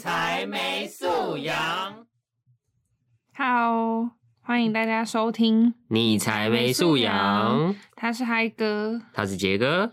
[0.00, 2.06] 才没素养。
[3.34, 7.76] Hello，，欢迎大家收听，你才没素养。
[7.94, 9.92] 他是嗨哥，他是杰哥。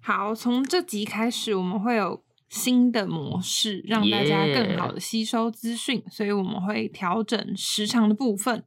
[0.00, 8.64] 好，从这集开始，我们会有新的模式，让大家更好的吸收资讯，所以我们会调整时长的部分。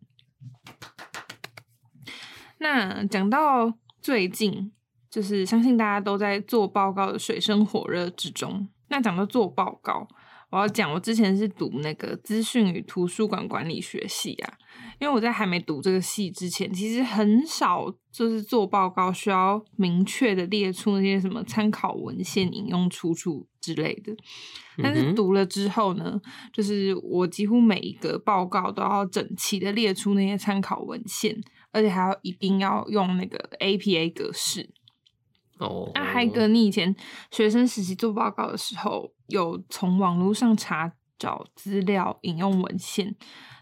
[2.59, 4.71] 那讲到最近，
[5.09, 8.69] 就是相信大家都在做报告的水深火热之中。
[8.89, 10.07] 那讲到做报告，
[10.53, 14.53] 我要讲我之前是读那个资讯与图书馆管理学系啊，
[14.99, 24.15] 因为我在还没读这个系之前，其实很少就是做报告需要明确的列出那些什么参考文献、引用出处之类的。
[24.77, 26.21] 但是读了之后呢，
[26.51, 31.35] 就是我几乎每一个报告都要整齐的列出那些参考文献，
[31.71, 34.69] 而且还要一定要用那个 APA 格式。
[35.63, 36.95] 哦，那嗨哥，你以前
[37.31, 43.15] 学生时期做报告的时候，有从网络上查找资料、引用文献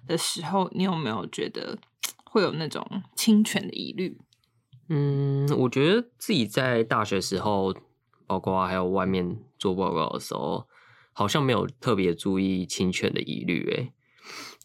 [0.08, 1.78] 的时候，你有没有觉得
[2.26, 2.86] 会有那种
[3.16, 4.18] 侵权的疑虑？
[4.90, 7.74] 嗯，我觉得自己在大学时候，
[8.26, 10.68] 包括还有外面做报告的时候，
[11.14, 13.64] 好像没有特别注意侵权的疑虑。
[13.72, 13.94] 诶，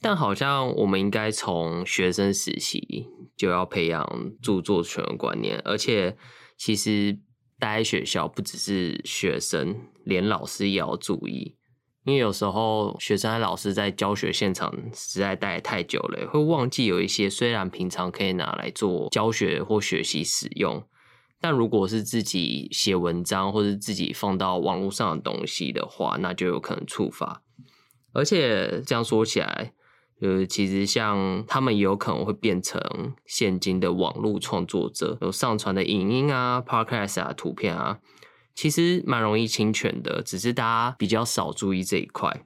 [0.00, 6.16] 但好像我们应该从学生时期就要培养著作权的观念，而且
[6.56, 7.18] 其实。
[7.58, 11.56] 待在学校不只是学生，连老师也要注意，
[12.04, 20.86] 因为有时候学生和老师在教学现场实在待太久了，会忘记有一些虽然平常可以拿来做教学或学习使用，
[21.40, 27.42] 但如果是自己写文章或者自己放到网络上的东西的话，那就有可能触发。
[28.12, 29.72] 而且这样说起来。
[30.20, 32.80] 呃，其实像他们也有可能会变成
[33.26, 37.98] 现今的网络创作者，有上传的影音啊、podcast 啊、图片啊，
[38.54, 42.44] 其实蛮容易侵权的，只是大家比较少注意这一块。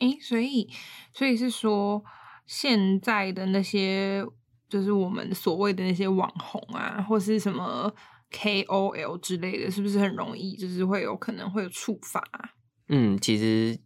[0.00, 0.68] 哎，所以，
[1.14, 2.02] 所以是说，
[2.46, 4.26] 现在的那些
[4.68, 7.94] 就是我们所谓的那些网红啊，或是什么
[8.32, 12.50] KOL 之类的，是不是很容易就是会有可能会有触发、啊？
[12.88, 13.78] 嗯，其实。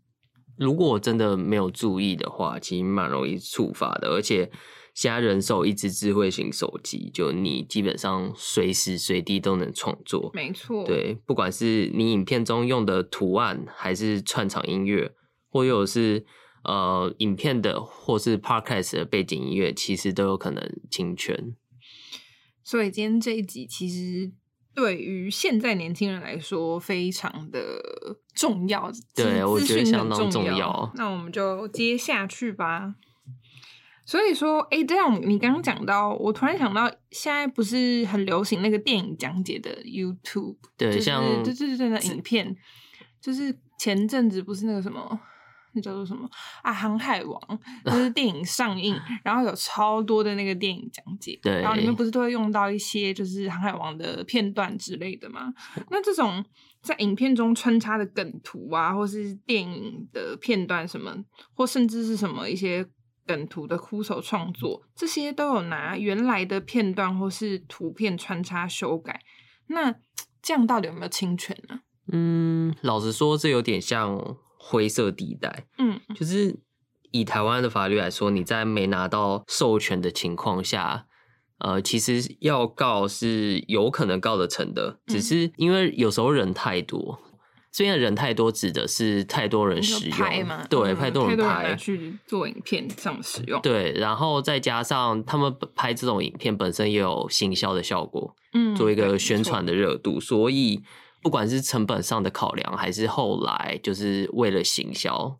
[0.56, 4.08] 如果真的没有注意的话，其实蛮容易触发的。
[4.08, 4.50] 而且
[4.94, 10.30] 现在人手一只智慧型手机，就你基本上随时随地都能创作。
[10.32, 15.12] 没错，对，不管是你影片中用的图案，还是串场音乐，
[15.48, 16.24] 或有是
[16.64, 21.54] 呃影片的，或是 podcast 的背景音乐，其实都有可能侵权。
[22.64, 24.32] 所以今天这一集其实。
[24.76, 27.60] 对于现在年轻人来说，非常的
[28.34, 28.92] 重要。
[29.14, 30.92] 对，我觉得相当重要。
[30.94, 32.94] 那我们就接下去吧。
[34.04, 42.54] 所以说，哎，这样你刚刚讲到，我突然想到，现在不是很流行那个电影讲解的 YouTube，对，像对对对，那影片，
[43.18, 45.18] 就是前阵子不是那个什么。
[45.76, 46.28] 那叫做什么
[46.62, 46.72] 啊？
[46.72, 47.40] 航海王
[47.84, 55.52] 就是电影上映，然后有超多的那个电影讲解，对，然后里面不是都会用到一些就是航海王的片段之类的吗？
[55.90, 56.42] 那这种
[56.80, 61.14] 在影片中穿插的梗图啊，或是电影的片段什么，
[61.54, 62.86] 或甚至是什么一些
[63.26, 69.20] 梗图的枯手创作，这些都有拿原来的片段或是图片穿插修改。
[69.66, 69.94] 那
[70.40, 71.80] 这样到底有没有侵权呢？
[72.12, 74.36] 嗯，老实说，这有点像。
[74.58, 76.58] 灰色地带，嗯，就是
[77.12, 81.06] 以台湾的法律来说，你在没拿到授权的情况下，
[81.58, 87.20] 呃，其实要告是有可能告得成的，只是因为有时候人太多，
[87.70, 90.18] 这边人太多指的是太多人使用，
[90.68, 100.82] 对，太多人拍去做影片上使用，对，然后再加上他们拍这种影片本身也有行销的效果，嗯，做一个宣传的热度，所以。
[101.26, 105.36] 不管是成本上的考量，还是后来就是为了行销，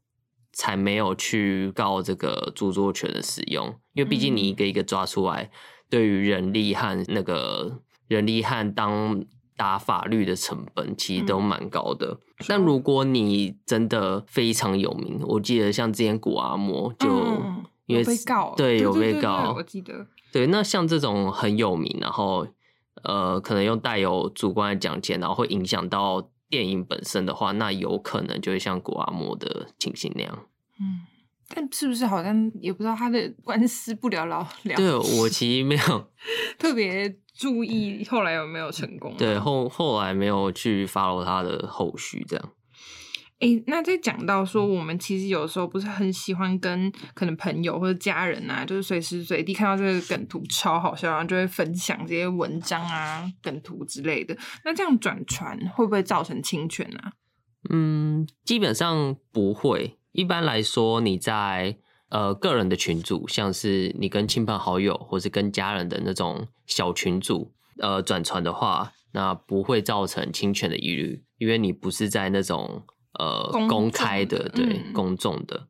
[0.53, 3.69] 才没有去告这个著作权的使用。
[3.93, 5.49] 因为毕竟你一个一个抓出来，
[5.89, 9.25] 对于人力和那个人力和当
[9.57, 12.19] 打法律的成本，其实都蛮高的。
[12.49, 17.07] 但如果你真的非常有名，我记得像之前古阿莫就
[17.87, 20.49] 因为被告，对有被告，我记得对。
[20.49, 22.49] 那像这种很有名，然后。
[23.05, 30.47] 呃，可能用带有主观的讲解，然后会影响到电影本身的话，那有可能就会像古阿莫的情形那样。
[30.81, 31.07] 嗯，
[31.49, 34.75] 但是不是好像也不知道他的 官司不了了了？
[34.77, 36.11] 对我其实没有
[36.59, 39.15] 特别注意后来有没有成功。
[39.17, 42.53] 对后后来没有去 follow 他的后续这样。
[43.39, 54.35] 哎，那在讲到说，我们其实有时候不是很喜欢跟可能朋友或者家人啊，就是随时随地看到这个梗图超好笑，然后就会分享这些文章啊、梗图之类的。
[54.65, 56.99] 那这样转传会不会造成侵权呢？
[57.69, 59.99] 嗯，基本上不会。
[60.13, 61.77] 一般来说，你在
[62.09, 72.87] 呃个人的群组，像是你跟亲朋好友或是跟家人的那种小群组，呃，转传的话，那不会造成侵权的疑虑，因为你不是在那种
[73.19, 75.69] 呃公公开的，对、嗯公众的。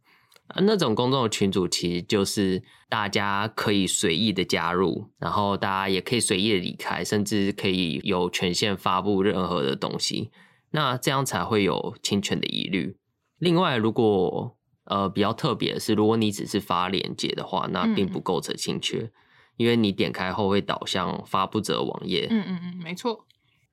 [0.48, 10.31] 啊那种公众的群组其实就是大家可以随意的加入，然后大家也可以随意的离开，甚至可以有权限发布任何的东西。
[10.70, 12.96] 那这样才会有侵权的疑虑。
[13.38, 19.10] 另外，如果呃比较特别的是，如果你只是发链接的话，那并不构成侵权，
[19.56, 22.28] 因为你点开后会导向发布者网页。
[22.31, 23.26] 嗯嗯嗯，没错。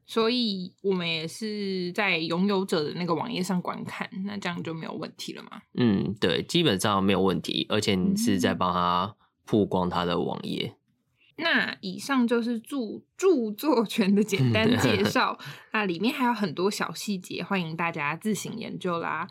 [0.06, 5.62] 所以我们也是在拥有者的那个网页上观看，那这样就没有问题了嘛？
[5.76, 9.16] 嗯，对，基本上没有问题，而且你是在帮他
[9.46, 10.76] 曝光他的网页。
[11.38, 12.78] 那以上就是著
[13.18, 15.38] 著作权的简单介 绍，
[15.72, 19.28] 那里面还有很多小细节，欢迎大家自行研究啦。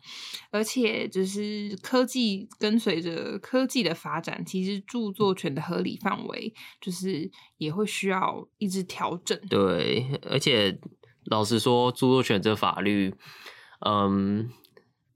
[0.50, 9.38] 而且就是科技跟随着科技的发展，其实著作权的合理范围就是也会需要一直调整。
[9.49, 10.78] 对，而且
[11.26, 13.14] 老实说，著作权这法律，
[13.87, 14.50] 嗯，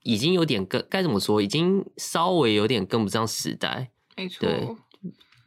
[0.03, 3.91] 已经有点跟该怎么说，已经稍微有点跟不上时代。
[4.15, 4.75] 没错，对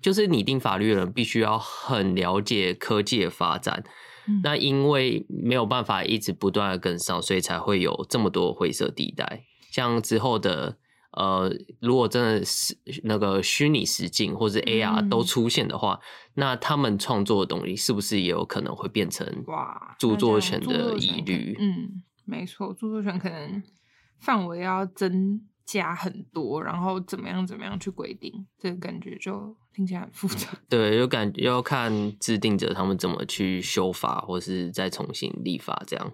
[0.00, 3.82] 就是拟定法律的人必须要很了解科技的发展。
[4.26, 9.44] 嗯那因为没有办法一直不断的跟上，所以才会有这么多灰色地带。
[9.72, 10.76] 像之后的
[11.12, 15.98] 呃，如果真的是那个虚拟实境或者 AR 嗯都出现的话，
[16.34, 21.56] 那他们创作的东西是不是也有可能会变成哇，著作权的疑虑？
[21.58, 23.60] 嗯，没错，著作权可能
[24.20, 30.48] 范围要增加很多，然后怎么样怎么样去规定，这个感觉就听起来很复杂。
[30.68, 36.12] 对，有感觉要看制定者他们怎么去修法，或是再重新立法这样。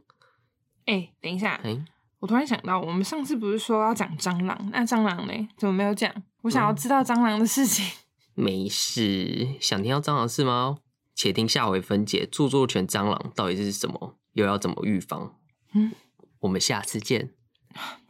[0.85, 1.85] 哎、等一下，哎、
[2.19, 4.69] 我突然想到，我们上次不是说要讲蟑螂？
[4.71, 5.49] 那蟑螂呢？
[5.57, 6.13] 怎么没有讲？
[6.43, 7.85] 我想要嗯知道蟑螂的事情。
[8.35, 10.77] 没事，想听到蟑螂是吗？
[11.15, 15.39] 且听下回分解著作权蟑螂到底是什么，又要怎么预防？
[15.73, 15.93] 嗯，
[16.41, 17.31] 我们下次见，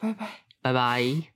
[0.00, 0.42] 拜拜。
[0.60, 1.35] 拜拜。